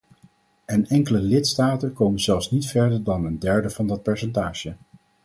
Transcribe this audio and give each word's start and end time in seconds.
En 0.65 0.87
enkele 0.87 1.19
lidstaten 1.21 1.93
komen 1.93 2.19
zelfs 2.19 2.51
niet 2.51 2.65
verder 2.65 3.03
dan 3.03 3.25
een 3.25 3.39
derde 3.39 3.69
van 3.69 3.87
dat 3.87 4.03
percentage. 4.03 4.75